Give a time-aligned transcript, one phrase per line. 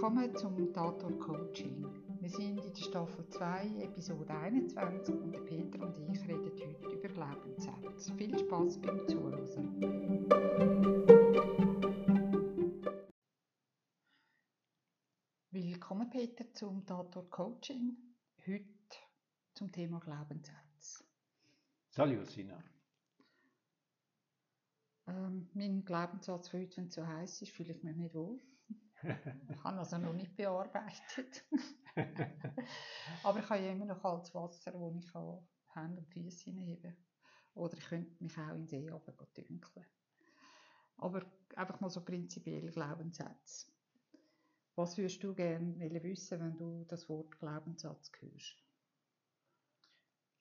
[0.00, 1.84] Willkommen zum Tator Coaching.
[2.20, 7.08] Wir sind in der Staffel 2, Episode 21 und Peter und ich reden heute über
[7.08, 8.14] Glaubenssätze.
[8.14, 10.26] Viel Spaß beim Zuhören.
[15.50, 17.98] Willkommen Peter zum Tator Coaching.
[18.46, 18.64] Heute
[19.52, 21.04] zum Thema Glaubenssätze.
[21.90, 22.64] Salut Sina.
[25.06, 28.40] Ähm, mein Glaubenssatz für heute, wenn es so heiß ist, fühle ich mich nicht wohl.
[29.02, 31.44] Ich habe also noch nicht bearbeitet.
[33.22, 35.12] Aber ich habe ja immer noch kaltes Wasser, wo ich
[35.74, 36.96] Hände und Füße hineinheben
[37.54, 38.90] Oder ich könnte mich auch in den See
[39.36, 39.86] dünkeln.
[40.98, 41.24] Aber
[41.56, 43.72] einfach mal so prinzipiell Glaubenssätze.
[44.76, 48.64] Was würdest du gerne wissen, wenn du das Wort Glaubenssatz hörst?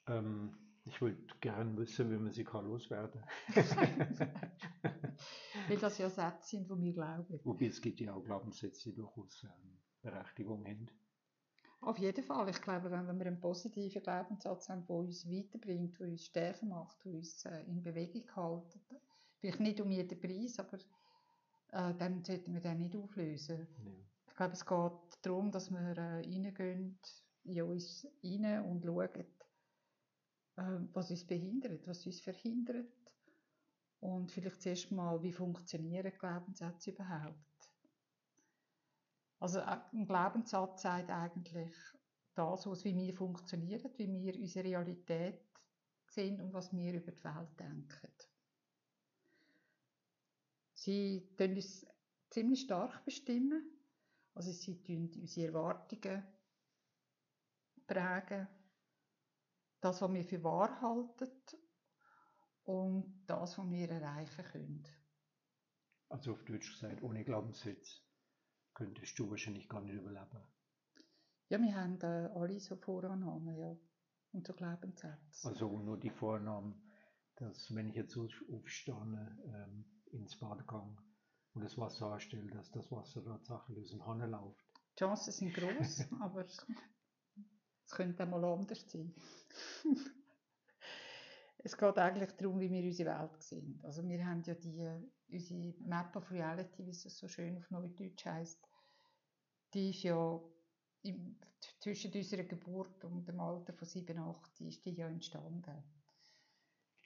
[0.08, 3.24] Ähm, ich würde gerne wissen, wie man sie kann loswerden
[5.68, 7.40] Weil das ja Sätze sind, die wir glauben.
[7.44, 10.88] Wobei es gibt ja auch Glaubenssätze, die durchaus ähm, Berechtigung haben.
[11.82, 12.50] Auf jeden Fall.
[12.50, 17.04] Ich glaube, wenn wir einen positiven Glaubenssatz haben, der uns weiterbringt, der uns stärker macht,
[17.06, 18.80] der uns äh, in Bewegung hält,
[19.40, 20.78] vielleicht nicht um jeden Preis, aber
[21.72, 23.68] äh, dann sollten wir den nicht auflösen.
[23.86, 23.92] Ja.
[24.28, 27.00] Ich glaube, es geht darum, dass wir äh, reingehen
[27.44, 29.26] in uns rein und schauen,
[30.94, 32.88] was uns behindert, was uns verhindert.
[34.00, 37.72] Und vielleicht zuerst mal, wie funktionieren Glaubenssätze überhaupt?
[39.40, 41.74] Also äh, ein Glaubenssatz sagt eigentlich
[42.36, 45.42] das aus, wie wir funktionieren, wie wir unsere Realität
[46.08, 48.14] sehen und was wir über die Welt denken.
[50.74, 51.86] Sie tun uns
[52.30, 53.70] ziemlich stark bestimmen.
[54.34, 56.24] Also sie tun unsere Erwartungen
[57.86, 58.48] prägen,
[59.82, 61.32] das, was wir für wahr halten
[62.64, 64.88] und das, was wir erreichen können.
[66.10, 68.02] Also auf Deutsch gesagt, ohne Glaubenssitz
[68.74, 70.42] könntest du wahrscheinlich gar nicht überleben.
[71.50, 73.76] Ja, wir haben äh, alle so Vorannahmen, ja.
[74.32, 75.48] Und so Glaubenssätze.
[75.48, 76.80] Also nur die Vorannahme,
[77.38, 81.02] dass wenn ich jetzt aufstehe, ähm, ins Badegang
[81.54, 84.64] und das Wasser anstelle, dass das Wasser tatsächlich aus dem Hahn läuft.
[84.96, 86.46] Die Chancen sind groß, aber
[87.90, 89.12] es könnte auch mal anders sein.
[91.58, 93.80] es geht eigentlich darum, wie wir unsere Welt sehen.
[93.84, 94.88] Also wir haben ja die,
[95.32, 98.60] unsere Map of Reality, wie es so schön auf Neudeutsch heisst,
[99.74, 100.40] die ist ja
[101.02, 101.36] im,
[101.80, 105.84] zwischen unserer Geburt und dem Alter von 7, 8 ist die ja entstanden.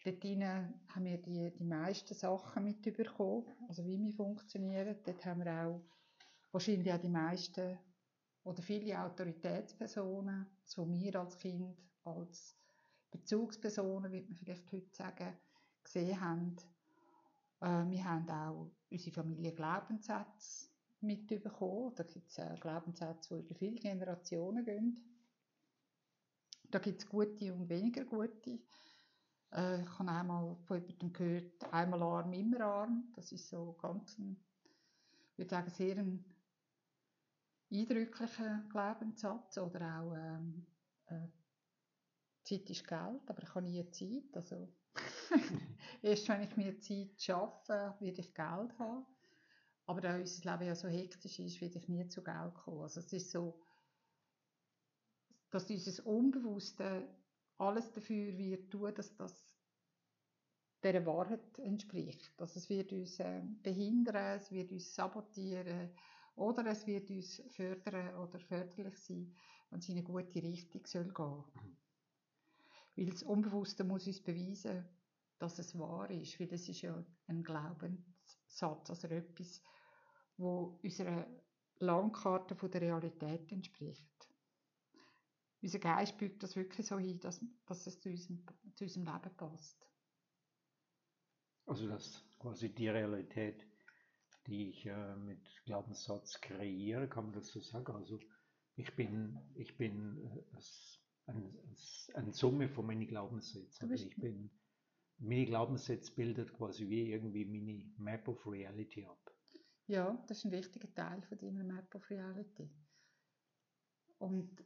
[0.04, 4.98] Dort haben wir die, die meisten Sachen mitbekommen, also wie wir funktionieren.
[5.06, 5.82] Dort haben wir auch
[6.52, 7.80] wahrscheinlich auch die meisten
[8.44, 12.58] oder viele Autoritätspersonen, so wir als Kind, als
[13.12, 15.34] Bezugspersonen, wie man vielleicht heute sagen,
[15.84, 16.56] gesehen haben.
[17.62, 20.70] Äh, wir haben auch unsere Familie Glaubenssätze
[21.02, 21.94] mitbekommen.
[21.96, 25.00] Da gibt es äh, Glaubenssätze, die über viele Generationen gehen.
[26.70, 28.59] Da gibt es gute und weniger gute.
[29.53, 33.12] Äh, ich habe einmal von jemandem gehört, einmal arm, immer arm.
[33.16, 34.38] Das ist so ganz ein,
[35.32, 36.33] ich würde sagen, sehr ein
[37.73, 40.66] eindrücklicher Glaubenssatz oder auch ähm,
[41.07, 41.28] äh,
[42.44, 44.35] Zeit ist Geld, aber ich habe nie Zeit.
[44.35, 44.72] Also
[46.01, 49.06] erst wenn ich mir Zeit schaffe, werde ich Geld haben.
[49.85, 52.84] Aber da unser Leben ja so hektisch ist, werde ich nie zu Geld kommen.
[52.84, 53.59] Also es ist so,
[55.50, 57.07] dass dieses Unbewusste
[57.57, 59.53] alles dafür wird tun, dass das
[60.84, 62.34] der Wahrheit entspricht.
[62.38, 65.91] Also es wird uns äh, behindern, es wird uns sabotieren,
[66.36, 69.36] oder es wird uns fördern oder förderlich sein,
[69.70, 71.78] wenn es in eine gute Richtung soll gehen mhm.
[72.96, 74.86] Weil das Unbewusste muss uns beweisen,
[75.40, 79.62] dass es wahr ist, weil es ist ja ein Glaubenssatz, also etwas,
[80.38, 81.28] wo unserer
[81.80, 84.04] Landkarte von der Realität entspricht.
[85.62, 88.44] Unser Geist bügt das wirklich so hin, dass, dass es zu unserem,
[88.76, 89.88] zu unserem Leben passt.
[91.66, 93.66] Also dass quasi die Realität
[94.47, 97.95] die ich äh, mit Glaubenssatz kreiere, kann man das so sagen.
[97.95, 98.19] Also
[98.75, 100.59] ich bin, ich bin äh,
[101.25, 101.53] eine,
[102.13, 103.90] eine Summe von meinen Glaubenssätzen.
[103.90, 104.51] Also ich bin,
[105.17, 109.31] meine Glaubenssätze bildet quasi wie irgendwie meine Map of Reality ab.
[109.87, 112.69] Ja, das ist ein wichtiger Teil von deiner Map of Reality.
[114.17, 114.63] Und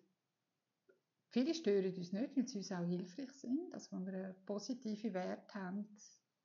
[1.30, 5.54] viele stören uns nicht, weil sie uns auch hilfreich sind, dass wir einen positiven Wert
[5.54, 5.88] haben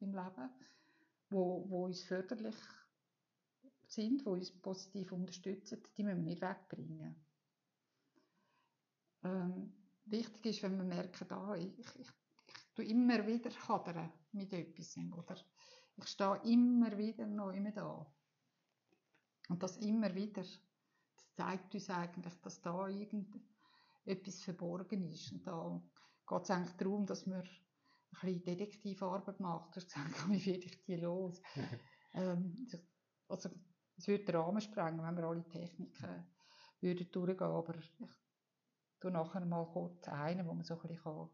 [0.00, 0.50] im Leben,
[1.30, 2.56] wo, wo uns förderlich
[3.92, 7.16] sind, die uns positiv unterstützen, die müssen wir nicht wegbringen.
[9.24, 9.72] Ähm,
[10.04, 14.96] wichtig ist, wenn wir merken, ah, ich, ich, ich tue immer wieder hadern mit etwas
[14.96, 15.36] oder
[15.96, 18.12] ich stehe immer wieder noch immer da.
[19.48, 20.60] Und das immer wieder, das
[21.34, 25.32] zeigt uns eigentlich, dass da irgendetwas verborgen ist.
[25.32, 25.82] Und da
[26.26, 27.48] geht es eigentlich darum, dass man ein
[28.20, 29.76] bisschen Detektivarbeit macht.
[29.76, 31.42] Hast gesagt, wie werde ich die los?
[32.14, 32.66] ähm,
[33.28, 33.50] also,
[34.02, 36.26] es würde den Rahmen sprengen, wenn wir alle Techniken
[36.80, 37.92] würden durchgehen, aber ich
[38.98, 41.30] tue nachher mal kurz einen, wo man so ein bisschen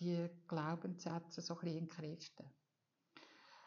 [0.00, 2.50] die Glaubenssätze so ein bisschen entkräften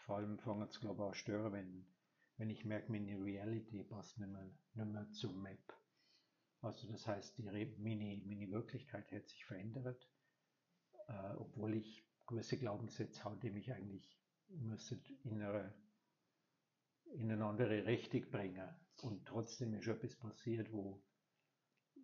[0.06, 1.88] Vor allem fangen es, glaube ich, an stören, wenn,
[2.36, 4.44] wenn ich merke, meine Reality passt nicht mehr,
[4.74, 5.74] nicht mehr zum Map.
[6.60, 7.66] Also das heißt, die, meine,
[8.25, 10.06] meine Wirklichkeit hat sich verändert,
[11.08, 14.19] äh, obwohl ich gewisse Glaubenssätze habe, die mich eigentlich
[14.50, 15.74] müssen in eine,
[17.16, 18.69] in eine andere Richtung bringen.
[19.02, 21.02] Und trotzdem ist etwas passiert, wo,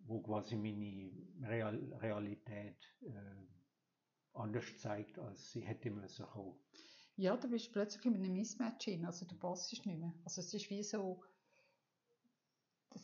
[0.06, 1.12] wo quasi meine
[1.48, 3.46] Real, Realität äh,
[4.34, 6.60] anders zeigt, als sie hätte müssen kommen.
[7.16, 10.14] Ja, du bist plötzlich in einem Mismatch hin, also du passt nicht mehr.
[10.24, 11.24] Also es ist wie so,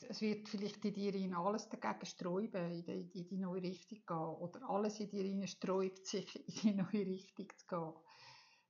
[0.10, 4.00] es wird vielleicht in dir in alles dagegen sträuben, in die, in die neue Richtung
[4.06, 4.18] gehen.
[4.18, 7.94] Oder alles in dir sträubt sich, in die neue Richtung zu gehen.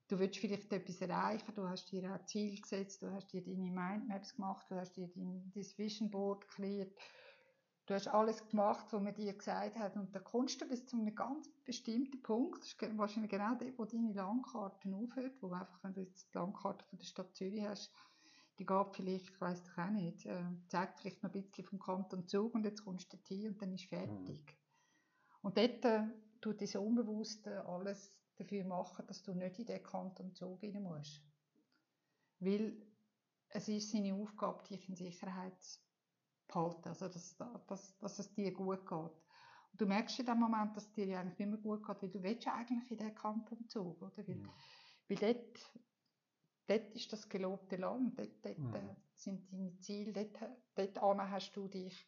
[0.08, 3.72] Du willst vielleicht etwas erreichen, du hast dir ein Ziel gesetzt, du hast dir deine
[3.72, 6.94] Mindmaps gemacht, du hast dir dein, dein Vision Board geklärt,
[7.86, 9.96] du hast alles gemacht, was man dir gesagt hat.
[9.96, 13.78] Und dann kommst du bis zu einem ganz bestimmten Punkt, das ist wahrscheinlich genau der,
[13.78, 17.64] wo deine Landkarte aufhört, wo einfach, wenn du jetzt die Landkarte von der Stadt Zürich
[17.64, 17.92] hast,
[18.60, 21.80] die geht vielleicht, ich weiss doch auch nicht, äh, zeigt vielleicht noch ein bisschen vom
[21.80, 24.46] Kanton Zug und jetzt kommst du hier und dann ist fertig.
[24.46, 25.40] Mhm.
[25.42, 26.04] Und dort äh,
[26.40, 31.22] tut das Unbewusste alles dafür machen, dass du nicht in den Kanton Zug rein musst.
[32.40, 32.76] Weil
[33.50, 35.80] es ist seine Aufgabe, dich in Sicherheit zu
[36.48, 37.38] behalten, also dass,
[37.68, 38.92] dass, dass es dir gut geht.
[38.92, 42.10] Und du merkst in dem Moment, dass es dir eigentlich nicht mehr gut geht, weil
[42.10, 44.28] du willst ja eigentlich in den Kanton Zug, oder?
[44.28, 44.50] Weil, mhm.
[45.08, 45.72] weil dort
[46.68, 48.76] dort ist das gelobte Land, dort, dort mhm.
[48.76, 52.08] Äh, sind deine Ziele, dort, dort hast du dich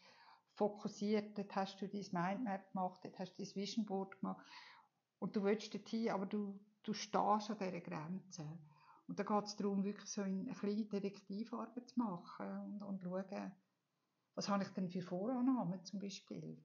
[0.54, 4.46] fokussiert, dort hast du dein Mindmap gemacht, dort hast du dein Vision Board gemacht
[5.26, 8.48] und du willst dorthin, aber du, du stehst an dieser Grenze.
[9.08, 13.52] Und da geht es darum, wirklich so eine kleine Detektivarbeit zu machen und, und schauen,
[14.36, 16.64] was habe ich denn für Vorannahmen zum Beispiel.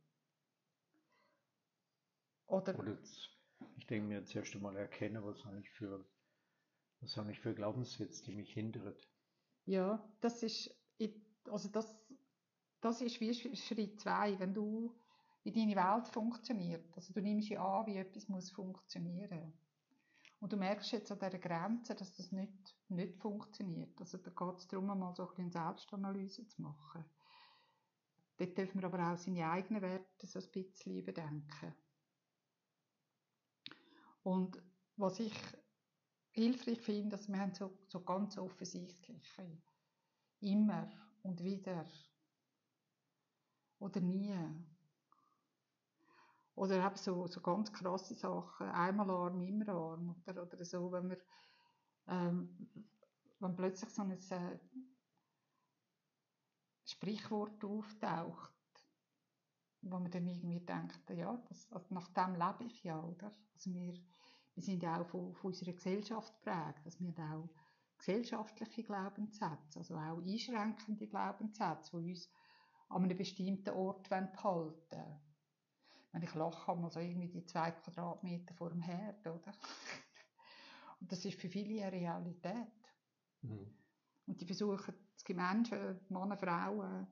[2.48, 3.30] Oder, Oder jetzt,
[3.78, 6.04] ich denke mir zuerst einmal erkennen, was habe ich für
[7.00, 8.94] was habe ich für Glaubenssätze, die mich hindern?
[9.64, 10.70] Ja, das ist,
[11.48, 11.96] also das,
[12.82, 14.99] das ist wie Schritt zwei, wenn du,
[15.42, 16.96] wie deine Welt funktioniert.
[16.96, 19.52] Also du nimmst ja an, wie etwas muss funktionieren.
[20.40, 24.00] Und du merkst jetzt an dieser Grenze, dass das nicht, nicht funktioniert.
[24.00, 27.04] Also da geht es darum, mal so ein bisschen Selbstanalyse zu machen.
[28.38, 31.74] Dort dürfen wir aber auch seine eigenen Werte so ein bisschen überdenken.
[34.22, 34.62] Und
[34.96, 35.34] was ich
[36.32, 39.58] hilfreich finde, dass wir haben so, so ganz offensichtliche
[40.40, 40.90] immer
[41.22, 41.86] und wieder
[43.78, 44.34] oder nie
[46.60, 51.08] oder eben so, so ganz krasse Sachen, einmal arm, immer arm oder, oder so, wenn
[51.08, 51.18] wir
[52.06, 52.68] ähm,
[53.38, 54.58] wenn plötzlich so ein äh,
[56.84, 58.52] Sprichwort auftaucht,
[59.80, 63.34] wo man dann irgendwie denkt, ja, das, also nach dem lebe ich ja, oder?
[63.54, 63.94] Also wir,
[64.54, 67.48] wir sind ja auch von, von unserer Gesellschaft geprägt, dass wir auch
[67.96, 72.28] gesellschaftliche Glaubenssätze, also auch einschränkende Glaubenssätze, die uns
[72.90, 75.29] an einem bestimmten Ort behalten wollen.
[76.12, 79.52] Wenn ich lache, man so irgendwie die zwei Quadratmeter vor dem Herd, oder?
[81.00, 82.72] Und das ist für viele eine Realität.
[83.42, 83.74] Mhm.
[84.26, 87.06] Und die versuchen, es gibt Menschen, Männer, Frauen,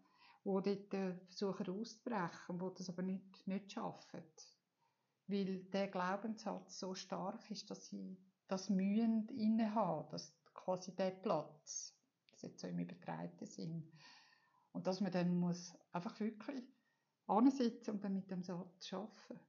[0.44, 4.22] die dort äh, versuchen auszubrechen, die das aber nicht, nicht schaffen
[5.28, 11.94] weil der Glaubenssatz so stark ist, dass sie das mühen innehaben, dass quasi der Platz,
[12.30, 13.92] das jetzt so im übertreibten Sinn,
[14.72, 16.64] und dass man dann muss einfach wirklich
[17.28, 19.40] ansitzen und dann mit dem Satz arbeiten.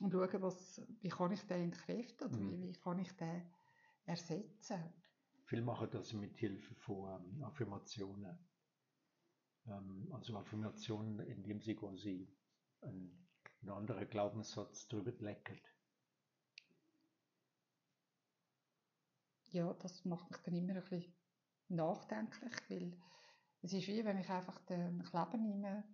[0.00, 2.62] Und schauen, was, wie kann ich den entkräften oder mhm.
[2.62, 3.42] wie, kann ich den
[4.06, 4.92] ersetzen.
[5.44, 8.38] Viele machen das mit Hilfe von ähm, Affirmationen.
[9.66, 12.32] Ähm, also Affirmationen, indem sie quasi
[12.82, 13.20] ein
[13.62, 15.62] ein anderer Glaubenssatz drüber leckert.
[19.50, 21.12] Ja, das macht mich dann immer ein bisschen
[21.68, 22.96] nachdenklich, weil
[23.62, 25.84] es ist wie, wenn ich einfach den Kleber nehme,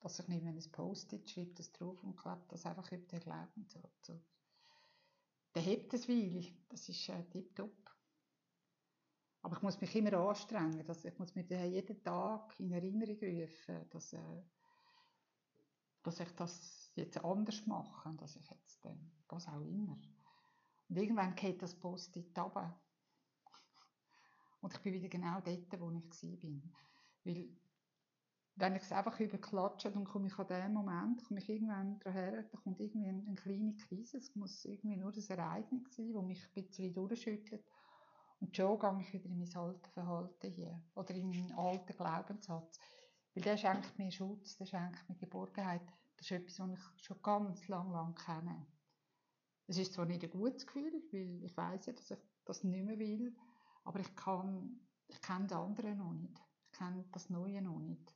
[0.00, 4.12] dass ich nehme ein Post-it, schreibe das drauf und klebe das einfach über den Glaubenssatz.
[5.54, 7.90] Der hebt es weil, das ist äh, tipptopp.
[9.42, 13.88] Aber ich muss mich immer anstrengen, dass ich muss mir jeden Tag in Erinnerung rufen,
[13.90, 14.42] dass, äh,
[16.02, 19.98] dass ich das jetzt anders machen, dass ich jetzt dann, was auch immer.
[20.88, 22.78] Und irgendwann geht das Post-it runter.
[24.60, 26.93] Und ich bin wieder genau dort, wo ich war.
[27.24, 27.48] Weil
[28.56, 32.42] wenn ich es einfach überklatsche, dann komme ich an dem Moment, komme ich irgendwann daher,
[32.44, 36.24] da kommt irgendwie eine, eine kleine Krise, es muss irgendwie nur das Ereignis sein, das
[36.24, 37.64] mich ein bisschen durchschüttelt
[38.40, 42.78] und schon gehe ich wieder in mein altes Verhalten hier oder in meinen alten Glaubenssatz.
[43.34, 45.82] Weil der schenkt mir Schutz, der schenkt mir Geborgenheit.
[46.16, 48.66] Das ist etwas, was ich schon ganz lang, lang kenne.
[49.66, 52.84] Es ist zwar nicht ein gutes Gefühl, weil ich weiß ja, dass ich das nicht
[52.84, 53.34] mehr will,
[53.82, 54.78] aber ich kann,
[55.08, 56.40] ich kenne das andere noch nicht.
[56.74, 58.12] Ich kenne das Neue noch nicht.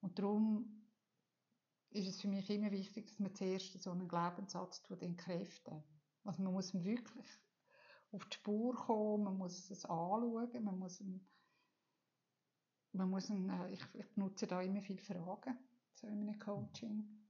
[0.00, 0.88] Und darum
[1.90, 5.80] ist es für mich immer wichtig, dass man zuerst so einen Glaubenssatz entkräften.
[6.24, 7.28] Also man muss wirklich
[8.10, 11.24] auf die Spur kommen, man muss es anschauen, man muss, ein,
[12.90, 15.56] man muss ein, äh, ich, ich benutze da immer viele Fragen
[15.94, 17.24] so in einem Coaching.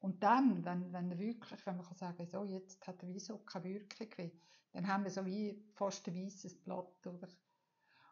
[0.00, 3.66] Und dann, wenn, wenn wirklich, wenn man kann sagen, so, jetzt hat der Wieso keine
[3.66, 4.32] Wirkung
[4.72, 7.28] dann haben wir so wie fast ein weißes Blatt, oder?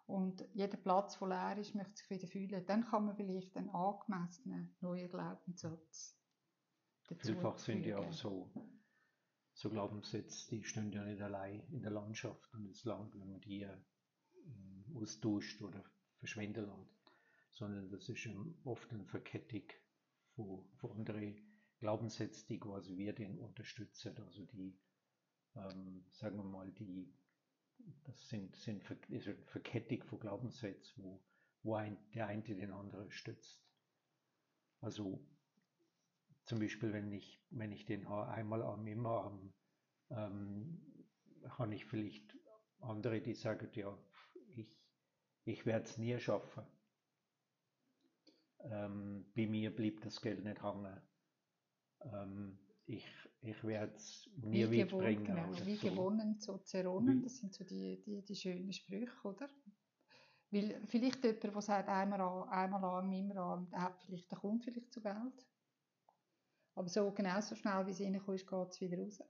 [0.07, 2.65] Und jeder Platz, der leer ist, möchte sich wieder fühlen.
[2.67, 6.17] Dann kann man vielleicht einen angemessenen neuen Glaubenssatz
[7.09, 8.51] dazu Vielfach sind ja auch so,
[9.53, 13.41] so Glaubenssätze, die stehen ja nicht allein in der Landschaft und es langt, wenn man
[13.41, 13.77] die äh,
[14.95, 15.83] austauscht oder
[16.19, 17.13] verschwinden lässt,
[17.51, 18.29] sondern das ist
[18.65, 19.65] oft eine Verkettung
[20.35, 21.37] von, von anderen
[21.79, 24.79] Glaubenssätzen, die quasi wir den unterstützen, also die,
[25.55, 27.13] ähm, sagen wir mal, die
[28.05, 31.23] das sind, sind ist eine Verkettung von Glaubenssätzen, wo,
[31.63, 33.65] wo ein, der eine den anderen stützt.
[34.81, 35.25] Also
[36.45, 39.53] zum Beispiel, wenn ich, wenn ich den einmal am immer am,
[40.11, 41.05] ähm,
[41.49, 42.37] habe ich vielleicht
[42.81, 43.97] andere, die sagen, ja,
[44.55, 44.77] ich,
[45.45, 46.65] ich werde es nie schaffen.
[48.61, 51.01] Ähm, bei mir blieb das Geld nicht hängen.
[52.01, 53.07] Ähm, ich,
[53.43, 55.25] ich werde es nie wie bringen.
[55.25, 55.89] Genau, wie so.
[55.89, 59.49] gewonnen, so zerronnen, das sind so die, die, die schönen Sprüche, oder?
[60.51, 64.39] Weil vielleicht jemand, der sagt, einmal an, einmal an, immer an, der hat vielleicht, der
[64.39, 65.47] kommt vielleicht zur Welt.
[66.75, 69.23] Aber so genauso schnell, wie es reinkommt, geht es wieder raus.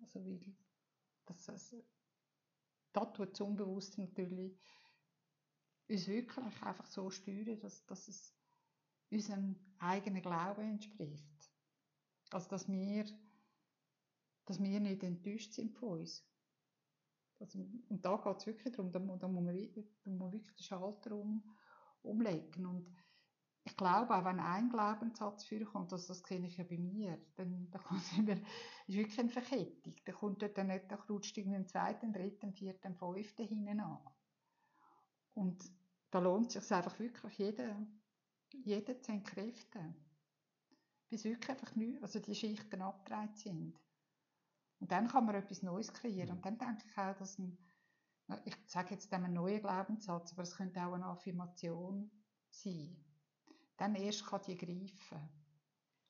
[0.00, 0.40] Also, weil
[1.26, 1.76] das, das,
[2.92, 4.58] das tut das Unbewusste natürlich
[5.88, 8.34] uns wirklich einfach so steuern, dass, dass es
[9.10, 11.31] unserem eigenen Glauben entspricht.
[12.32, 13.04] Also, dass wir,
[14.46, 16.26] dass wir nicht enttäuscht sind von uns.
[17.38, 17.58] Also,
[17.88, 20.62] und da geht es wirklich darum, da, da, muss man, da muss man wirklich den
[20.62, 21.42] Schalter um,
[22.02, 22.66] umlegen.
[22.66, 22.88] Und
[23.64, 27.70] ich glaube, auch wenn ein Glaubenssatz vorkommt, also das sehe ich ja bei mir, dann,
[27.70, 28.32] dann kommt immer,
[28.86, 29.94] ist wirklich eine Verkettung.
[30.04, 33.98] Da kommt dort dann nicht, da rutscht irgendwie zweiten, dritten, vierten, fünften hinten an.
[35.34, 35.64] Und
[36.10, 38.02] da lohnt es sich einfach wirklich, jeden,
[38.64, 40.11] jeden zu entkräften
[41.12, 43.78] bis wirklich einfach nicht, also die Schichten abgedreht sind.
[44.80, 46.30] Und dann kann man etwas Neues kreieren.
[46.30, 47.58] Und dann denke ich auch, dass ein,
[48.46, 52.10] ich sage jetzt einen neuen Glaubenssatz, aber es könnte auch eine Affirmation
[52.48, 52.96] sein.
[53.76, 55.28] Dann erst kann die greifen.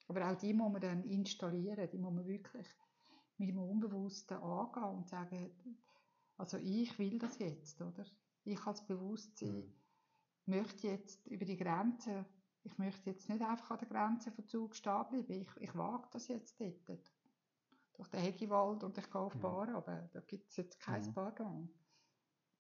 [0.06, 2.68] Aber auch die muss man dann installieren, die muss man wirklich
[3.38, 5.50] mit dem Unbewussten angehen und sagen,
[6.37, 8.06] also ich will das jetzt, oder?
[8.44, 9.75] Ich als Bewusstsein mhm.
[10.47, 12.25] möchte jetzt über die Grenze
[12.64, 15.42] ich möchte jetzt nicht einfach an der Grenze von Zug stehen bleiben.
[15.42, 17.12] Ich, ich wage das jetzt dort.
[17.95, 21.04] Durch den Hegiwald und ich gehe auf die Bar, aber da gibt es jetzt kein
[21.04, 21.12] mhm.
[21.12, 21.69] Pardon.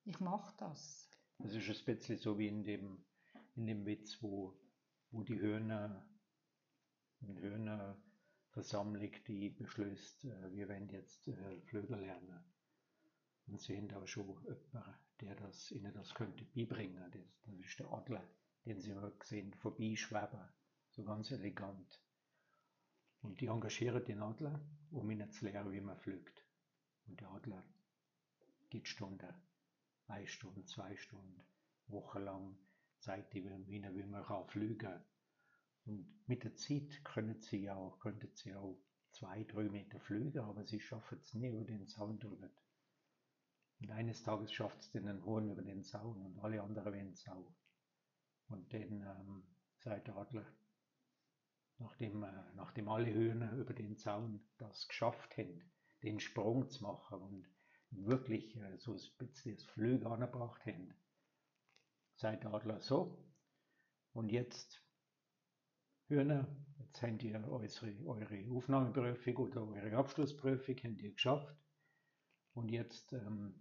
[0.04, 1.08] Ich mache das.
[1.38, 3.04] Das ist ein bisschen so wie in dem,
[3.54, 4.58] in dem Witz, wo,
[5.10, 6.06] wo die Hörner,
[7.22, 12.44] eine Hörnerversammlung, die beschließt, äh, wir werden jetzt äh, Flügel lernen.
[13.46, 14.56] Und sehen da schon jemanden,
[15.20, 17.10] der das, ihnen das könnte beibringen.
[17.10, 18.22] Das, das ist der Adler
[18.64, 20.48] den sie immer gesehen, vorbeischweben,
[20.90, 22.00] so ganz elegant.
[23.20, 26.44] Und die engagieren den Adler, um ihnen zu lernen, wie man fliegt.
[27.06, 27.64] Und der Adler
[28.70, 29.34] geht Stunden,
[30.06, 31.42] eine Stunde, zwei Stunden,
[31.86, 32.58] wochenlang,
[32.98, 35.04] zeigt ihnen, wie man kann fliegen
[35.84, 38.78] Und mit der Zeit können sie auch, könnten sie auch
[39.10, 42.50] zwei, drei Meter fliegen, aber sie schaffen es nie über den Zaun drüber.
[43.80, 47.26] Und eines Tages schafft es den Horn über den Zaun und alle anderen werden es
[47.28, 47.52] auch.
[48.52, 49.42] Und dann ähm,
[49.78, 50.46] sagt der Adler,
[51.78, 55.70] nachdem, äh, nachdem alle Hühner über den Zaun das geschafft haben,
[56.02, 57.48] den Sprung zu machen und
[57.90, 60.94] wirklich äh, so ein bisschen das Flügel angebracht haben,
[62.14, 63.18] sagt der Adler so,
[64.12, 64.82] und jetzt
[66.08, 66.46] Hühner,
[66.78, 67.68] jetzt habt ihr eure,
[68.04, 71.56] eure Aufnahmeprüfung oder eure Abschlussprüfung habt ihr geschafft
[72.52, 73.54] und jetzt ähm,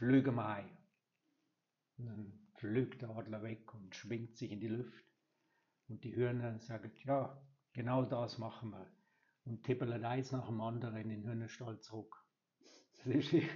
[0.00, 0.76] wir ein.
[1.98, 5.04] Und dann flügt der Adler weg und schwingt sich in die Luft.
[5.88, 7.40] Und die Hühner sagen, ja,
[7.72, 8.90] genau das machen wir.
[9.44, 12.24] Und tippeln eins nach dem anderen in den Hühnerstall zurück.
[13.04, 13.48] Sie,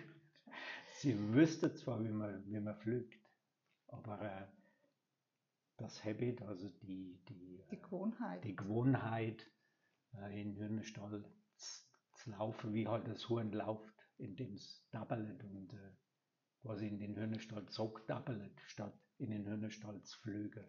[0.98, 3.18] sie wüssten zwar, wie man, wie man fliegt,
[3.88, 4.46] aber äh,
[5.76, 9.50] das Habit, also die, die, die Gewohnheit, die Gewohnheit
[10.14, 11.24] äh, in den Stall
[11.56, 15.92] zu, zu laufen, wie halt das Huhn läuft, indem es dabbelt und äh,
[16.62, 20.64] quasi in den Hühnerstall zurückdabbelt, statt in den Hühnerstall zu fliegen,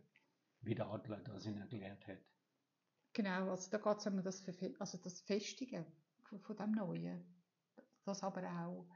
[0.62, 2.20] wie der Adler das ihn erklärt hat.
[3.14, 4.44] Genau, also da geht es um das,
[4.80, 5.86] also das Festigen
[6.24, 7.26] von, von dem Neuen.
[8.04, 8.88] Das aber auch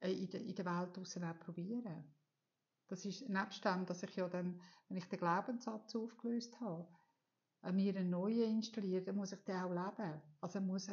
[0.00, 2.12] äh, in der, in der Welt draussen auch probieren.
[2.88, 6.88] Das ist nebst dem, dass ich ja dann, wenn ich den Glaubenssatz aufgelöst habe,
[7.72, 10.22] mir einen neuen installiere, dann muss ich den auch leben.
[10.40, 10.88] Also muss,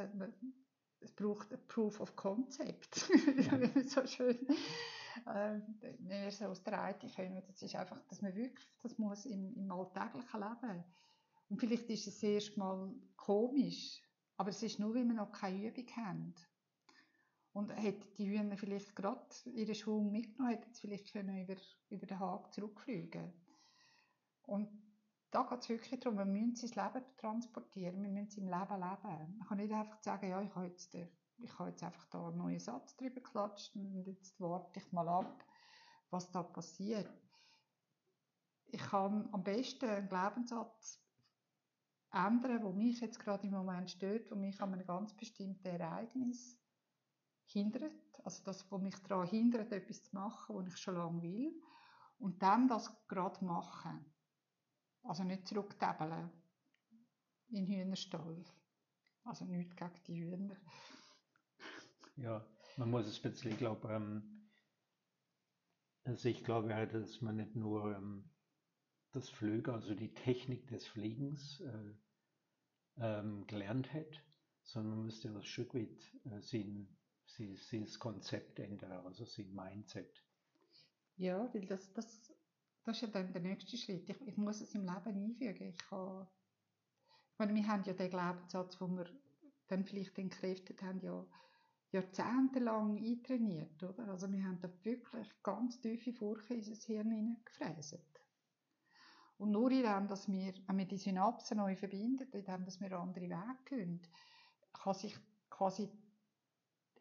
[1.04, 3.10] es braucht ein Proof of Concept.
[3.38, 3.84] Ja.
[3.84, 4.40] so schön.
[5.28, 5.60] Äh,
[6.00, 7.44] mehr so aus der Reite kommen.
[7.46, 10.84] Das ist einfach, dass man wirklich, das muss im, im alltäglichen Leben.
[11.50, 14.02] Und vielleicht ist es erst mal komisch,
[14.38, 16.34] aber es ist nur, wenn wir noch keine Übung haben.
[17.52, 21.56] Und hätte die Hühner vielleicht gerade ihren Schwung mitgenommen, hätten sie vielleicht können über,
[21.90, 23.32] über den Haken zurückfliegen
[24.48, 24.70] Und
[25.34, 29.38] da geht es wirklich darum, wir müssen sein Leben transportieren, wir müssen im Leben leben.
[29.38, 32.38] Man kann nicht einfach sagen, ja, ich habe jetzt, ich habe jetzt einfach da einen
[32.38, 35.44] neuen Satz drüber geklatscht und jetzt warte ich mal ab,
[36.12, 37.10] was da passiert.
[38.68, 41.04] Ich kann am besten einen Glaubenssatz
[42.12, 46.60] ändern, wo mich jetzt gerade im Moment stört, wo mich an einem ganz bestimmten Ereignis
[47.46, 47.92] hindert,
[48.24, 51.60] also das, was mich daran hindert, etwas zu machen, was ich schon lange will,
[52.20, 54.13] und dann das gerade machen.
[55.04, 56.30] Also nicht zurücktäbeln
[57.50, 58.44] in den Hühnerstall.
[59.26, 60.58] Also nicht gegen die Hühner.
[62.16, 62.46] Ja,
[62.78, 64.50] man muss es bisschen, glaube ähm,
[66.04, 68.30] also ich glaube halt, dass man nicht nur ähm,
[69.12, 71.94] das Flüge, also die Technik des Fliegens äh,
[72.98, 74.24] ähm, gelernt hat,
[74.62, 76.88] sondern man müsste ein Stück weit äh, sein
[77.26, 80.24] sie, sie das Konzept ändern, also sein Mindset.
[81.16, 82.33] Ja, weil das, das,
[82.84, 84.10] das ist ja dann der nächste Schritt.
[84.10, 85.70] Ich, ich muss es im Leben einfügen.
[85.70, 86.28] Ich, kann,
[87.32, 89.06] ich meine, wir haben ja den Glaubenssatz, wo wir
[89.68, 91.26] dann vielleicht entkräftet haben, ja
[91.92, 94.08] jahrzehntelang eintrainiert, oder?
[94.10, 98.02] Also wir haben da wirklich ganz tiefe Furchen in unser Hirn hineingefräset.
[99.38, 102.82] Und nur in dem, dass wir, wenn wir die Synapsen neu verbinden, in dem, dass
[102.82, 104.02] wir andere Wege gehen,
[104.74, 105.16] kann sich
[105.50, 105.90] quasi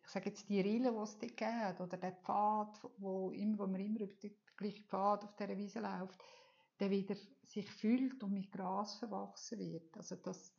[0.05, 3.67] ich sage jetzt die Rille, die es dort gibt, oder der Pfad, wo, immer, wo
[3.67, 6.23] man immer über den gleichen Pfad auf dieser Wiese läuft,
[6.81, 9.97] der wieder sich füllt und mit Gras verwachsen wird.
[9.97, 10.53] Also dass,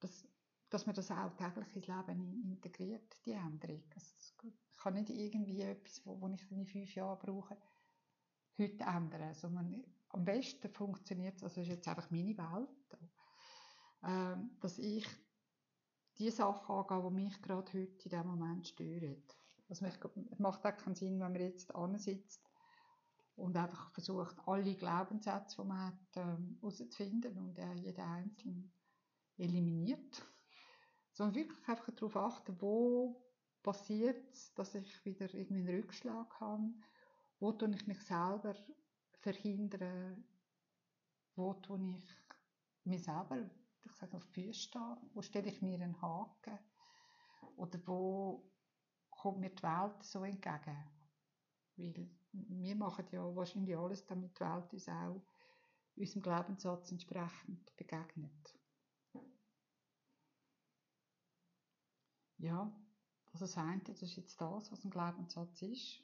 [0.00, 0.26] dass,
[0.68, 3.82] dass man das auch täglich ins Leben integriert, die Änderung.
[3.94, 4.14] Also
[4.44, 7.56] ich kann nicht irgendwie etwas, wo, wo ich in fünf Jahren brauche,
[8.58, 12.98] heute ändern, sondern am besten funktioniert es, also das ist jetzt einfach meine Welt,
[14.04, 15.06] ähm, dass ich
[16.18, 19.22] die Sachen angehen, die mich gerade heute in diesem Moment stören.
[19.68, 22.51] Also es macht auch keinen Sinn, wenn man jetzt sitzt
[23.36, 28.72] und einfach versucht, alle Glaubenssätze, die man hat, ähm, herauszufinden und äh, jeden einzelnen
[29.38, 30.22] eliminiert.
[31.12, 33.22] Sondern wirklich einfach darauf achten, wo
[33.62, 36.72] passiert es, dass ich wieder irgendwie einen Rückschlag habe,
[37.38, 38.54] wo tue ich mich selber
[39.20, 40.24] verhindern,
[41.34, 42.04] wo tue ich
[42.84, 43.50] mich selber
[43.84, 44.96] ich sage, auf die Füße stehen?
[45.12, 46.58] Wo stelle ich mir einen Haken?
[47.56, 48.50] Oder wo
[49.10, 50.76] kommt mir die Welt so entgegen?
[51.76, 55.22] Weil wir machen ja wahrscheinlich alles, damit die Welt uns auch
[55.96, 58.58] unserem Glaubenssatz entsprechend begegnet.
[62.38, 62.72] Ja,
[63.32, 66.02] also das eine, das ist jetzt das, was ein Glaubenssatz ist.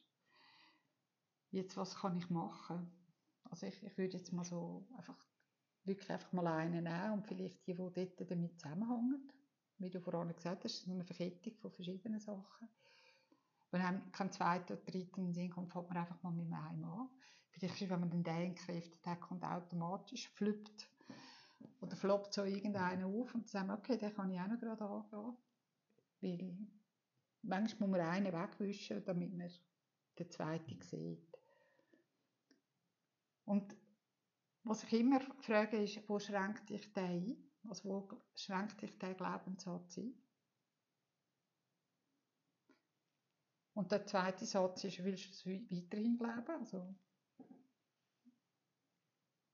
[1.51, 2.91] Jetzt, was kann ich machen?
[3.45, 5.17] Also ich, ich würde jetzt mal so einfach
[5.85, 7.77] wirklich einfach mal einen nehmen und vielleicht die, die
[8.17, 9.33] dort damit zusammenhängen.
[9.79, 12.69] Wie du vorhin gesagt hast, so eine Verkettung von verschiedenen Sachen.
[13.71, 16.85] Wenn einem kein zweiter oder dritter in den kommt, fängt man einfach mal mit einem
[16.85, 17.11] an.
[17.51, 20.89] Vielleicht ist, wenn man den entkräftet hat, kommt automatisch, flippt
[21.81, 25.37] oder floppt so irgendeiner auf und sagt, okay, den kann ich auch noch gerade angehen.
[26.21, 26.59] Weil
[27.43, 29.51] manchmal muss man einen wegwischen, damit man
[30.19, 31.37] den zweiten sieht.
[33.45, 33.77] Und
[34.65, 37.37] was ich immer frage, ist, wo schränkt dich der ein?
[37.69, 40.15] Also wo schränkt dich der Glaubenssatz ein?
[43.79, 46.51] Und der zweite Satz ist, willst du es weiterhin glauben?
[46.51, 46.97] Also,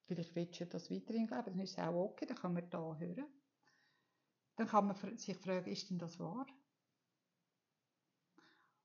[0.06, 2.96] vielleicht willst du das weiterhin glauben, dann ist es auch okay, dann kann man da
[2.96, 3.26] hören.
[4.56, 6.46] Dann kann man sich fragen, ist denn das wahr?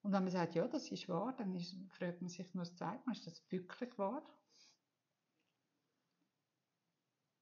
[0.01, 2.75] Und wenn man sagt, ja, das ist wahr, dann ist, fragt man sich nur das
[2.75, 4.21] zweite Mal, ist das wirklich wahr?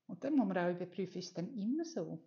[0.06, 2.24] Und dann muss man auch überprüfen, ist es denn immer so?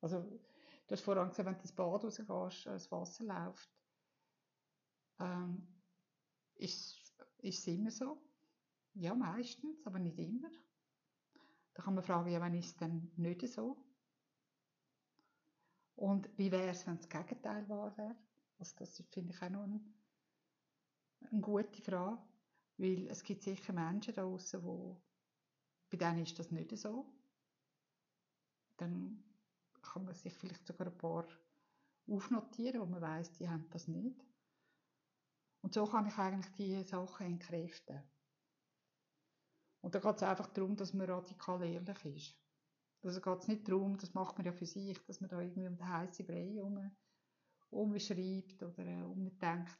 [0.00, 3.73] Also, du hast vorhin gesagt, wenn du ins Bad rausgehst, das Wasser läuft,
[5.18, 5.66] ähm,
[6.56, 8.20] ist, es immer so?
[8.94, 10.50] Ja, meistens, aber nicht immer.
[11.74, 13.76] Da kann man fragen, ja, wann ist es denn nicht so?
[15.96, 18.16] Und wie wäre es, wenn das Gegenteil wahr wäre?
[18.58, 19.80] Also das finde ich auch noch eine,
[21.30, 22.22] eine gute Frage,
[22.78, 25.00] weil es gibt sicher Menschen da draußen, wo
[25.90, 27.12] bei denen ist das nicht so.
[28.76, 29.22] Dann
[29.82, 31.26] kann man sich vielleicht sogar ein paar
[32.08, 34.24] aufnotieren, wo man weiß, die haben das nicht.
[35.64, 38.02] Und so kann ich eigentlich diese Sachen entkräften.
[39.80, 42.36] Und da geht es einfach darum, dass man radikal ehrlich ist.
[43.00, 45.66] Also geht es nicht darum, das macht man ja für sich, dass man da irgendwie
[45.66, 46.94] um den heißen Brei herum
[47.70, 49.78] umschreibt oder äh, umdenkt.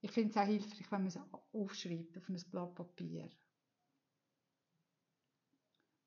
[0.00, 1.18] Ich finde es auch hilfreich, wenn man es
[1.52, 3.30] aufschreibt auf ein Blatt Papier.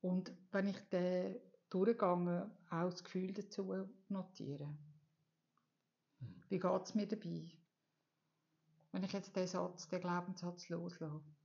[0.02, 4.78] Und wenn ich den durchgehe, auch das Gefühl dazu notieren.
[6.18, 6.42] Mhm.
[6.50, 7.59] Wie geht es mir dabei?
[8.92, 11.36] Wenn ich jetzt den Satz, den Glaubenssatz loslasse.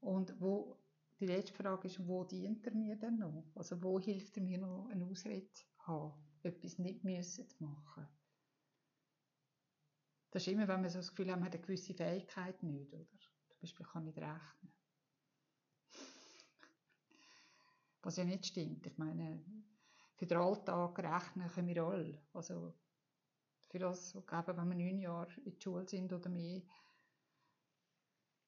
[0.00, 0.76] Und wo,
[1.20, 3.50] die letzte Frage ist, wo dient er mir denn noch?
[3.54, 8.06] Also wo hilft er mir noch, eine Ausrede zu haben, etwas nicht müssen zu machen?
[10.30, 12.92] Das ist immer, wenn man so das Gefühl hat, man hat eine gewisse Fähigkeit nicht,
[12.92, 13.06] oder?
[13.48, 14.72] Zum Beispiel kann ich nicht rechnen.
[18.02, 18.86] Was ja nicht stimmt.
[18.86, 19.42] Ich meine,
[20.16, 22.22] für den Alltag rechnen können wir alle.
[22.32, 22.74] Also
[23.68, 26.62] für das, eben, wenn wir neun Jahre in der Schule sind oder mehr,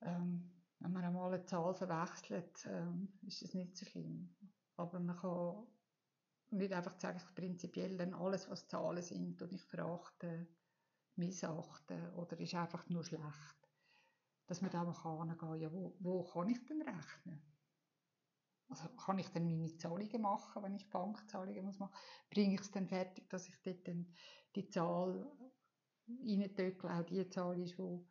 [0.02, 0.50] ähm,
[0.80, 4.34] wenn man einmal eine Zahl verwechselt, ähm, ist es nicht so schlimm.
[4.76, 5.66] Aber man kann
[6.50, 10.46] nicht einfach sagen, ich prinzipiell dann alles, was Zahlen sind und ich verachte,
[11.16, 13.68] missachte oder ist einfach nur schlecht.
[14.46, 14.94] Dass man da mal
[15.36, 17.42] kann, ja, wo, wo kann ich denn rechnen?
[18.68, 21.94] Also kann ich dann meine Zahlungen machen, wenn ich Bankzahlungen muss machen?
[22.30, 24.14] Bringe ich es dann fertig, dass ich dort dann
[24.54, 25.26] die Zahl
[26.06, 28.06] reintöckle, auch die Zahl ist, die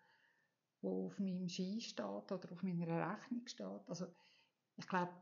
[0.82, 3.88] wo auf meinem Ski steht oder auf meiner Rechnung steht.
[3.88, 4.08] Also
[4.78, 5.14] ich glaube,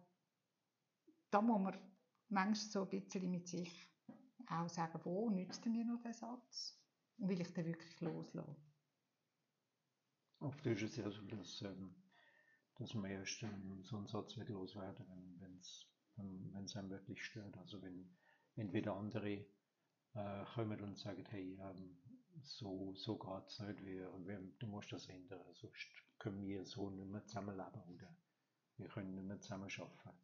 [1.31, 1.79] da muss man
[2.29, 3.71] manchmal so ein bisschen mit sich
[4.47, 6.77] auch sagen, wo nützt mir noch der Satz
[7.17, 8.73] und will ich den wirklich loslassen.
[10.39, 12.04] Oft ist es ja so, dass, ähm,
[12.77, 15.05] dass man ähm, so einen Satz wird loswerden,
[15.39, 17.57] wenn es wenn einem wirklich stört.
[17.57, 18.09] Also wenn
[18.55, 19.45] entweder andere
[20.13, 21.97] äh, kommen und sagen, hey, ähm,
[22.41, 25.87] so, so geht es nicht, wir, wir, du musst das ändern, sonst
[26.19, 28.15] können wir so nicht mehr zusammenleben oder
[28.77, 30.19] wir können nicht mehr zusammen arbeiten.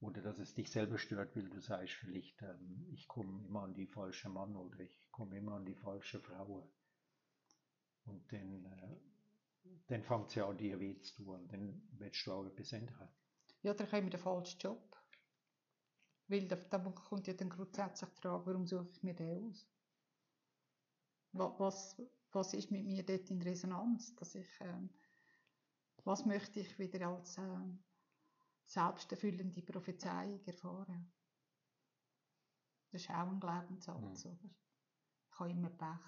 [0.00, 3.74] Oder dass es dich selber stört, weil du sagst, vielleicht, ähm, ich komme immer an
[3.74, 6.68] die falsche Mann oder ich komme immer an die falsche Frau.
[8.04, 8.96] Und dann, äh,
[9.88, 13.08] dann fängt es ja an, dir weh zu tun dann willst du auch etwas ändern.
[13.62, 14.96] Ja, dann kommt den falschen Job.
[16.28, 19.66] Weil da, da kommt ja dann grundsätzlich die Frage, warum suche ich mir den aus?
[21.32, 22.00] was,
[22.32, 24.90] was ist mit mir dort in Resonanz, dass ich, ähm,
[26.04, 27.82] was möchte ich wieder als ähm,
[28.66, 31.12] selbsterfüllende Prophezeiung erfahren.
[32.90, 34.30] Das ist auch ein Glaubenssatz, mhm.
[34.32, 34.50] oder?
[35.30, 36.04] Ich habe immer Pech.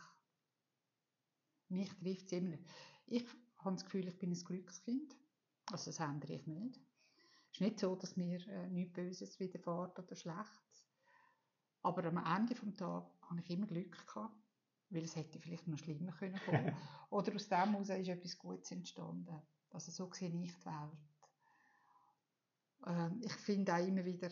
[1.68, 2.58] Mich trifft es immer.
[3.06, 3.26] Ich
[3.64, 5.16] habe das Gefühl, ich bin ein Glückskind.
[5.70, 6.80] Also das ändere ich nicht.
[7.50, 10.88] Es ist nicht so, dass mir äh, nichts Böses widerfährt oder Schlechtes.
[11.82, 14.34] Aber am Ende des Tages habe ich immer Glück gehabt
[14.94, 16.76] weil es hätte vielleicht noch schlimmer können kommen.
[17.10, 19.42] Oder aus dem heraus ist etwas Gutes entstanden.
[19.70, 20.98] Also so sehe ich die Welt.
[22.86, 24.30] Ähm, ich finde auch immer wieder,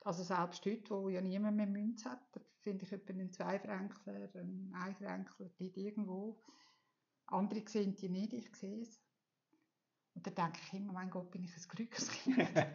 [0.00, 4.74] also selbst heute, wo ja niemand mehr Münze hat, finde ich etwa einen Zweifränkler, einen
[4.74, 6.40] Einfränkler, die irgendwo.
[7.32, 9.00] Andere sehen die nicht, ich sehe es.
[10.14, 12.36] Und dann denke ich immer, mein Gott, bin ich ein Glückskind.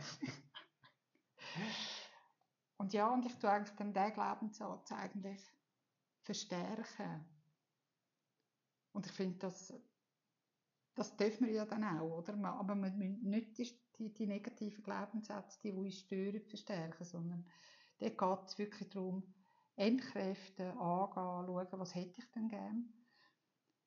[2.78, 5.42] und ja, und ich tue eigentlich dann diesen Glaubenssatz eigentlich
[6.24, 7.26] verstärken.
[8.94, 9.74] Und ich finde, das,
[10.96, 12.34] das dürfen wir ja dann auch, oder?
[12.34, 13.58] Aber man muss nicht
[14.00, 17.48] die, die, negativen Glaubenssätze, die, uns stören, verstärken, sondern
[18.00, 19.24] da geht es wirklich darum,
[19.76, 22.92] Entkräften, angehen, schauen, was hätte ich denn gern.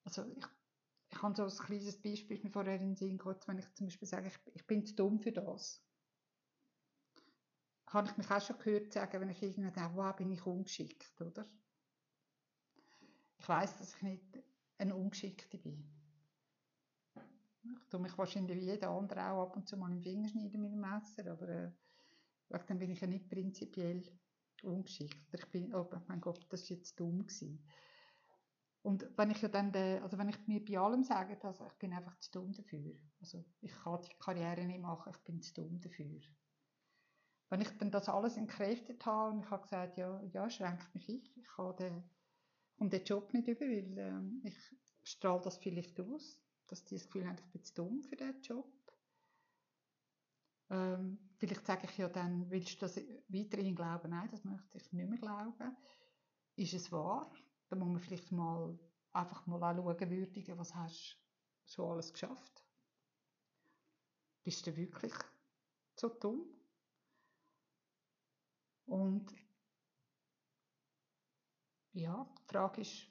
[0.05, 0.47] Also ich,
[1.13, 3.87] ich habe so ein kleines Beispiel mir vorher in den Sinn gehabt, wenn ich zum
[3.87, 5.83] Beispiel sage, ich, ich bin zu dumm für das.
[7.89, 11.21] Habe ich mich auch schon gehört sagen, wenn ich irgendwie denke, wow, bin ich ungeschickt,
[11.21, 11.45] oder?
[13.39, 14.39] Ich weiß, dass ich nicht
[14.79, 15.85] ein Ungeschickte bin.
[17.63, 20.63] Ich tue mich wahrscheinlich wie jeder andere auch ab und zu mal im Finger schneiden
[20.63, 21.71] mit dem Messer, aber äh,
[22.67, 24.03] dann bin ich ja nicht prinzipiell
[24.63, 25.35] ungeschickt.
[25.35, 27.67] Ich bin, oh mein Gott, das war jetzt dumm gewesen.
[28.83, 31.75] Und wenn ich ja dann, de, also wenn ich mir bei allem sage, also ich
[31.75, 32.95] bin einfach zu dumm dafür.
[33.21, 36.21] Also ich kann die Karriere nicht machen, ich bin zu dumm dafür.
[37.51, 41.09] Wenn ich dann das alles entkräftet habe und ich habe gesagt, ja, ja, schränkt mich
[41.09, 42.05] ich, ich habe den
[42.79, 44.57] und den Job nicht über, weil äh, ich
[45.03, 46.41] strahle das vielleicht aus.
[46.69, 48.73] dass die das Gefühl haben, ich bin zu dumm für diesen Job.
[50.71, 52.97] Ähm, vielleicht sage ich ja dann, willst du das
[53.29, 54.11] weiterhin glauben?
[54.11, 55.77] Nein, das möchte ich nicht mehr glauben.
[56.57, 57.31] Ist es wahr?
[57.71, 58.77] Da muss man vielleicht mal
[59.13, 61.17] einfach mal anschauen, würdigen, was hast
[61.67, 62.65] du schon alles geschafft?
[64.43, 65.15] Bist du wirklich
[65.97, 66.45] so dumm?
[68.87, 69.33] Und
[71.93, 73.07] ja, die Frage ist,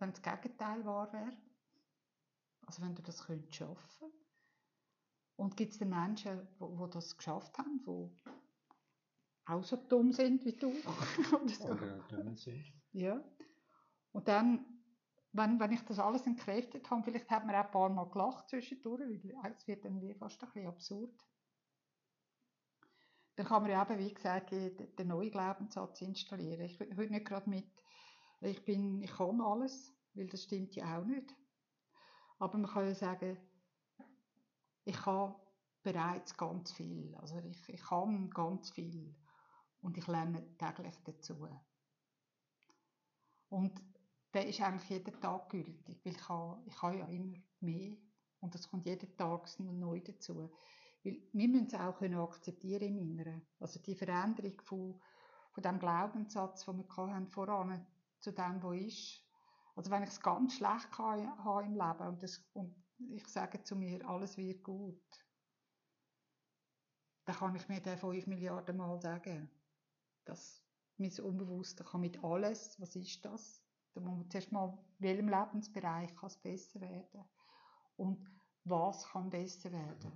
[0.00, 1.36] wenn das Gegenteil wahr wäre,
[2.66, 4.12] also wenn du das könntest schaffen
[5.36, 8.32] und gibt es denn Menschen, die das geschafft haben, die
[9.44, 10.70] auch so dumm sind wie du?
[11.32, 11.64] oder so.
[11.68, 12.64] Oder dumm sind.
[12.92, 13.22] Ja.
[14.12, 14.64] Und dann,
[15.32, 18.48] wenn, wenn ich das alles entkräftet habe, vielleicht hat man auch ein paar Mal gelacht
[18.48, 21.26] zwischendurch, weil es wird dann wie fast ein bisschen absurd.
[23.36, 26.60] Dann kann man ja eben, wie gesagt, den neuen Glaubenssatz installieren.
[26.60, 27.66] Ich will nicht gerade mit,
[28.40, 31.34] ich bin, ich kann alles, weil das stimmt ja auch nicht.
[32.38, 33.38] Aber man kann ja sagen,
[34.84, 35.34] ich kann
[35.82, 37.14] bereits ganz viel.
[37.16, 39.14] Also ich, ich kann ganz viel
[39.80, 41.48] und ich lerne täglich dazu.
[43.48, 43.80] Und
[44.34, 47.96] der ist eigentlich jeden Tag gültig, weil ich kann, ich kann ja immer mehr
[48.40, 50.50] und es kommt jeden Tag neu dazu.
[51.04, 53.46] Weil wir müssen es auch können akzeptieren im Inneren.
[53.60, 55.00] Also die Veränderung von,
[55.52, 57.86] von dem Glaubenssatz, den wir hatten, voran
[58.20, 59.22] zu dem, was ist.
[59.74, 62.74] Also wenn ich es ganz schlecht habe im Leben und, das, und
[63.10, 65.02] ich sage zu mir, alles wird gut,
[67.24, 69.50] dann kann ich mir den 5 Milliarden Mal sagen,
[70.24, 70.62] dass
[70.98, 73.62] mein Unbewusste kann mit alles, was ist das?
[73.94, 77.24] Da muss man zuerst mal, in welchem Lebensbereich kann es besser werden?
[77.96, 78.30] Und
[78.64, 80.12] was kann besser werden?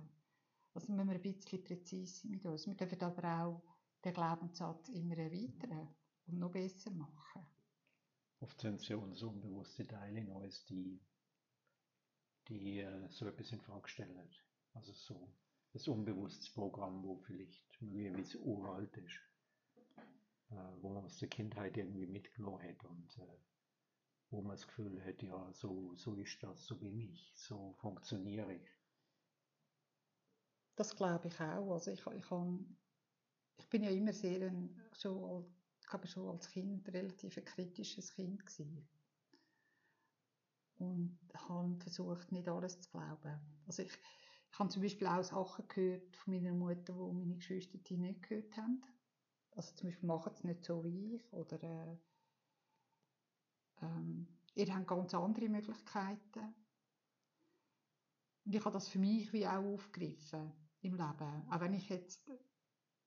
[0.73, 2.67] Also müssen wir ein bisschen präzise mit uns.
[2.67, 3.61] Wir dürfen aber auch
[4.03, 5.95] den Glaubenssatz immer erweitern
[6.27, 7.45] und noch besser machen.
[8.39, 10.99] Oft sind es ja unsere unbewusste Teile in uns, die,
[12.47, 14.29] die äh, so etwas in Frage stellen.
[14.73, 15.33] Also so
[15.73, 19.19] das unbewusstes Programm, wo vielleicht möglicherweise uralt ist,
[20.51, 23.37] äh, wo man aus der Kindheit irgendwie mitgenommen hat und äh,
[24.29, 28.55] wo man das Gefühl hat, ja, so, so ist das, so bin ich, so funktioniere
[28.55, 28.69] ich.
[30.75, 31.73] Das glaube ich auch.
[31.73, 32.77] Also ich, ich, kann,
[33.57, 35.45] ich bin ja immer sehr ein, schon,
[35.87, 38.87] glaube schon als Kind relativ ein kritisches Kind gewesen.
[40.79, 43.39] Und habe versucht, nicht alles zu glauben.
[43.65, 43.91] Also ich,
[44.51, 48.21] ich habe zum Beispiel auch Sachen gehört von meiner Mutter, die meine Geschwister die nicht
[48.29, 48.83] gehört haben.
[49.55, 51.97] Also zum Beispiel machen sie nicht so wie ich oder äh,
[53.81, 56.55] ähm, ihr habt ganz andere Möglichkeiten.
[58.45, 61.47] Und ich habe das für mich wie auch aufgegriffen im Leben.
[61.49, 62.31] Auch wenn ich jetzt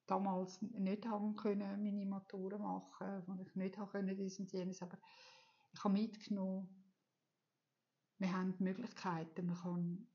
[0.06, 4.82] damals nicht haben können, meine Matura machen, wo ich nicht haben können, dies und jenes,
[4.82, 4.98] aber
[5.72, 6.68] ich habe mitgenommen,
[8.18, 10.08] wir haben Möglichkeiten, man kann,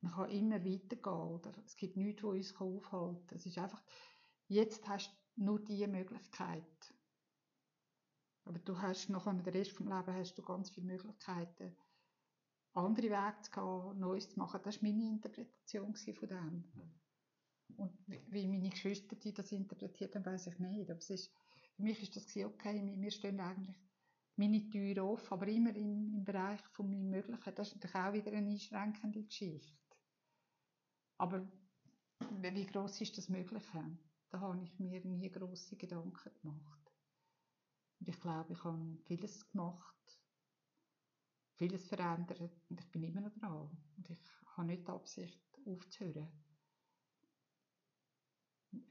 [0.00, 3.38] man kann immer weitergehen, oder es gibt nichts, was uns aufhalten kann.
[3.38, 3.82] Es ist einfach,
[4.48, 6.94] jetzt hast du nur diese Möglichkeit.
[8.46, 11.76] Aber du hast noch den Rest des Lebens hast du ganz viele Möglichkeiten,
[12.74, 14.60] andere Wege zu gehen, Neues zu machen.
[14.62, 16.64] Das war meine Interpretation von dem.
[17.76, 20.88] Und wie meine Geschwister die das interpretiert haben, weiß ich nicht.
[20.88, 21.32] Aber es ist,
[21.74, 23.76] für mich ist das okay, wir stehen eigentlich
[24.36, 27.54] meine Türen offen, aber immer im, im Bereich von meinem Möglichen.
[27.56, 29.76] Das ist natürlich auch wieder eine einschränkende Geschichte.
[31.18, 31.44] Aber
[32.30, 33.98] wie groß ist das Mögliche?
[34.30, 36.85] Da habe ich mir nie grosse Gedanken gemacht.
[38.00, 40.20] Und ich glaube, ich habe vieles gemacht,
[41.56, 43.70] vieles verändert und ich bin immer noch dran.
[43.96, 44.18] Und ich
[44.56, 46.28] habe nicht die Absicht, aufzuhören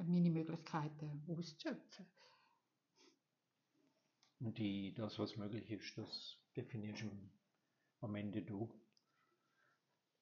[0.05, 2.05] meine Möglichkeiten auszuschöpfen.
[4.39, 7.11] Und die, das, was möglich ist, das definierst du
[8.01, 8.69] am Ende du.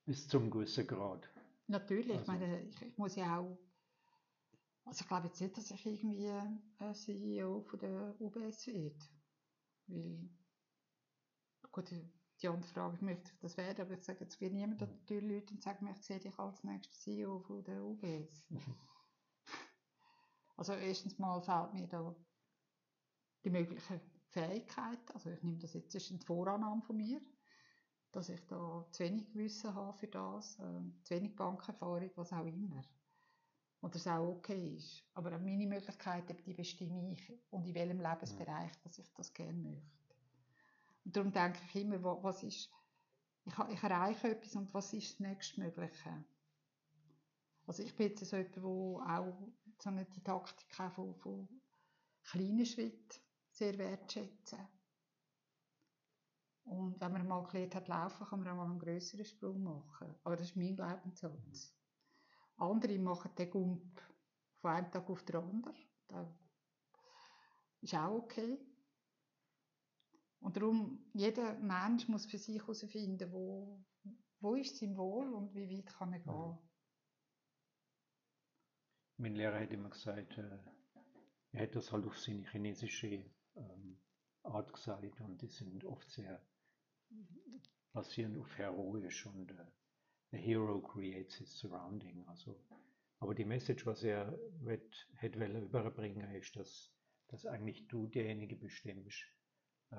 [0.05, 1.29] Bis zum gewissen Grad.
[1.67, 2.21] Natürlich, also.
[2.21, 3.57] ich meine, ich, ich, muss ja auch,
[4.85, 8.95] also ich glaube jetzt nicht, dass ich irgendwie ein CEO von der UBS werde.
[9.87, 10.29] Weil,
[11.71, 14.91] gut, die andere Frage, möchte ich das werden, aber ich sage jetzt, geht niemand an
[14.91, 18.45] die Tür Leute und sagt mir, ich sehe dich als nächster CEO von der UBS.
[20.55, 22.15] Also erstens mal fehlt mir da
[23.43, 27.19] die mögliche Fähigkeit, also ich nehme das jetzt, das ist eine Vorannahme von mir,
[28.11, 32.45] dass ich da zu wenig Wissen habe für das, äh, zu wenig Bankerfahrung, was auch
[32.45, 32.83] immer.
[33.83, 35.03] Und das auch okay ist.
[35.13, 40.15] Aber meine Möglichkeiten, die bestimme ich und in welchem Lebensbereich, dass ich das gerne möchte.
[41.03, 42.69] Und darum denke ich immer, was ist,
[43.43, 46.23] ich, ich erreiche etwas und was ist das nächstmögliche?
[47.67, 51.49] Also ich bin jetzt so jemand, der auch so eine Didaktik von, von
[52.23, 53.19] kleinen Schritten
[53.49, 54.59] sehr wertschätzen.
[56.63, 60.15] Und wenn man mal gelernt hat laufen, kann man auch mal einen grösseren Sprung machen.
[60.23, 61.73] Aber das ist mein Glaubenssatz.
[62.57, 64.01] Andere machen den Gump
[64.61, 65.75] von einem Tag auf den anderen.
[66.07, 66.27] Das
[67.81, 68.57] ist auch okay.
[70.39, 73.81] Und darum, jeder Mensch muss für sich herausfinden, wo,
[74.39, 76.57] wo ist sein Wohl und wie weit kann er gehen.
[79.17, 80.59] Mein Lehrer hat immer gesagt, äh,
[81.51, 84.01] er hat das halt auf seine chinesische ähm,
[84.43, 86.45] Art gesagt und die sind oft sehr
[87.93, 89.65] basierend auf heroisch und äh,
[90.33, 92.23] a hero creates his surrounding.
[92.27, 92.55] Also,
[93.19, 96.91] aber die Message, was er wird, hätte überbringen, ist, dass,
[97.27, 99.23] dass eigentlich du derjenige bestimmst,
[99.91, 99.95] äh,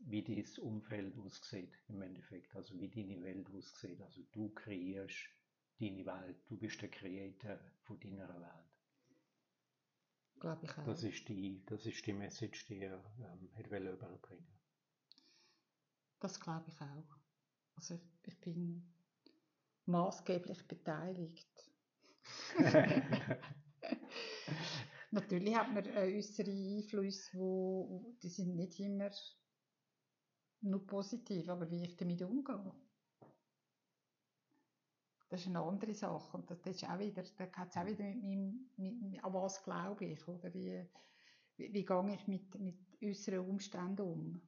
[0.00, 4.00] wie das Umfeld aussieht im Endeffekt, also wie deine Welt aussieht.
[4.00, 5.28] Also du kreierst
[5.78, 8.66] deine Welt, du bist der Creator von deiner Welt.
[10.40, 10.84] Glaube ich auch.
[10.84, 14.46] Das ist die, das ist die Message, die er ähm, hätte überbringen
[16.20, 17.16] Das glaube ich auch.
[17.76, 18.95] Also ich bin
[19.86, 21.70] maßgeblich beteiligt.
[25.10, 29.10] Natürlich hat man äh, äußere Einflüsse, wo, die sind nicht immer
[30.62, 32.74] nur positiv, aber wie ich damit umgehe.
[35.28, 36.36] Das ist eine andere Sache.
[36.36, 39.62] Und das, ist auch wieder, da hat es auch wieder mit meinem, mit, an was
[39.62, 40.86] glaube ich, oder wie,
[41.56, 44.42] wie, wie gehe ich mit, mit äußeren Umständen um?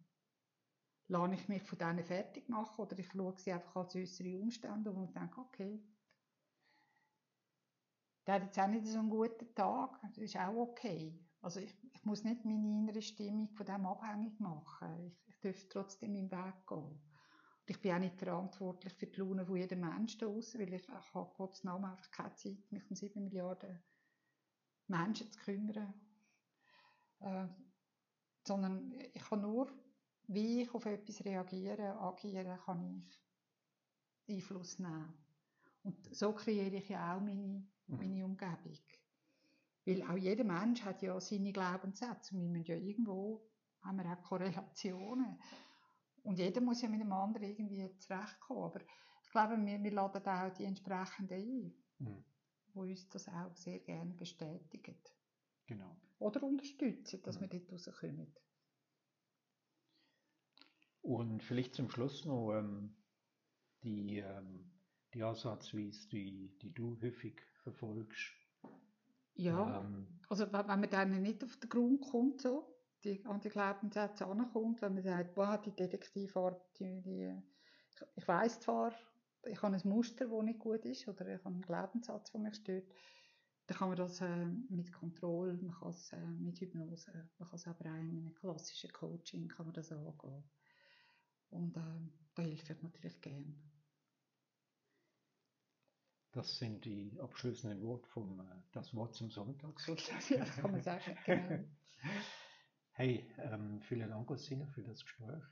[1.09, 4.90] Lade ich mich von denen fertig machen oder ich schaue sie einfach als äußere Umstände
[4.90, 5.83] um und denke, okay,
[8.27, 11.18] der hat jetzt auch nicht so einen guten Tag, das ist auch okay.
[11.40, 15.07] Also ich, ich muss nicht meine innere Stimmung von dem abhängig machen.
[15.07, 17.01] Ich, ich darf trotzdem meinen Weg gehen.
[17.64, 21.14] Ich bin auch nicht verantwortlich für die Laune von jedem Menschen draussen, weil ich, ich
[21.14, 23.83] habe Gottes Namen einfach keine Zeit, mich um sieben Milliarden
[24.88, 25.94] Menschen zu kümmern.
[27.21, 27.49] Äh,
[28.47, 29.71] sondern ich kann nur,
[30.28, 33.04] wie ich auf etwas reagiere, agieren, kann
[34.26, 35.14] ich Einfluss nehmen.
[35.82, 37.96] Und so kreiere ich ja auch meine, mhm.
[37.96, 38.78] meine Umgebung.
[39.86, 43.42] Weil auch jeder Mensch hat ja seine Glaubenssätze und wir müssen ja irgendwo,
[43.80, 45.40] haben wir auch Korrelationen.
[46.24, 48.64] Und jeder muss ja mit dem anderen irgendwie zurechtkommen.
[48.64, 52.24] Aber ich glaube, wir, wir laden auch die entsprechenden ein, mhm.
[52.74, 54.96] die uns das auch sehr gerne bestätigen.
[55.64, 55.96] Genau.
[56.18, 57.50] Oder unterstützen, dass mhm.
[57.50, 58.34] wir dort rauskommen.
[61.02, 62.94] Und vielleicht zum Schluss noch ähm,
[63.82, 64.70] die, ähm,
[65.14, 68.32] die Ansatzweise, die, die du häufig verfolgst.
[69.34, 73.48] Ja, ähm, also wenn man dann nicht auf den Grund kommt, so, die, an die
[73.48, 77.42] Glaubenssätze ankommt, wenn man sagt, boah, die Detektivarbeit, die, die,
[77.90, 78.92] ich, ich weiß zwar,
[79.44, 82.56] ich habe ein Muster, das nicht gut ist, oder ich habe einen Glaubenssatz, der mich
[82.56, 82.92] stört,
[83.68, 87.56] dann kann man das äh, mit Kontrolle, man kann es äh, mit Hypnose, man kann
[87.56, 90.42] es aber auch in einem klassischen Coaching kann man das angehen.
[91.50, 91.80] Und äh,
[92.34, 93.54] da hilft ich natürlich gerne.
[96.32, 99.80] Das sind die abschließenden Worte vom äh, Das Wort zum Sonntag.
[99.87, 101.64] ja, das kann man sagen, genau.
[102.92, 105.44] Hey, ähm, vielen Dank, Ursina, für das Gespräch.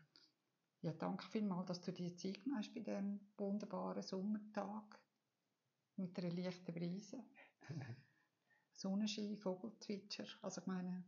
[0.82, 5.00] Ja, danke vielmals, dass du dir Zeit genommen hast bei diesem wunderbaren Sommertag
[5.96, 7.24] mit einer leichten Brise.
[8.74, 10.26] Sonnenschein, Vogelzwitscher.
[10.42, 11.04] Also ich meine,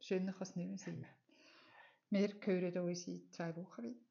[0.00, 1.06] schöner kann es nicht mehr sein.
[2.10, 4.05] Wir hören uns in zwei Wochen wieder.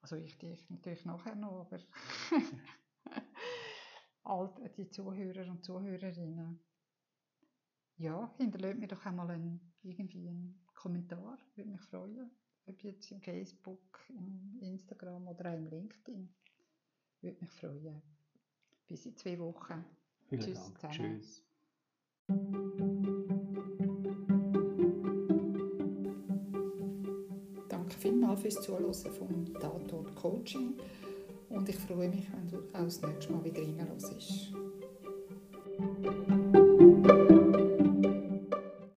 [0.00, 1.80] Also ich dich natürlich nachher noch, aber
[4.22, 6.60] all die Zuhörer und Zuhörerinnen.
[7.98, 12.30] Ja, hinterlässt mir doch einmal einen, irgendwie einen Kommentar, würde mich freuen.
[12.66, 16.34] Ob jetzt im Facebook, im Instagram oder auch im LinkedIn.
[17.20, 18.02] Würde mich freuen.
[18.86, 19.84] Bis in zwei Wochen.
[20.28, 20.80] Vielen Tschüss Dank.
[20.80, 21.20] Zusammen.
[21.22, 21.46] Tschüss.
[28.50, 30.74] Fürs Zuhören vom Tatort Coaching
[31.48, 34.52] und ich freue mich, wenn du auch das nächste Mal wieder reinlässt.